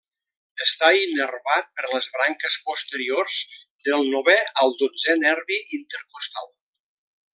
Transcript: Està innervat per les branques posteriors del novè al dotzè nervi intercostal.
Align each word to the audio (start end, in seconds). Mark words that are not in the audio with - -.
Està 0.63 0.87
innervat 1.01 1.67
per 1.81 1.91
les 1.91 2.07
branques 2.15 2.57
posteriors 2.69 3.37
del 3.89 4.09
novè 4.15 4.39
al 4.65 4.75
dotzè 4.81 5.17
nervi 5.21 5.61
intercostal. 5.81 6.51